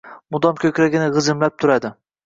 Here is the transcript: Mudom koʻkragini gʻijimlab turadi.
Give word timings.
Mudom 0.35 0.57
koʻkragini 0.63 1.11
gʻijimlab 1.19 1.59
turadi. 1.65 1.95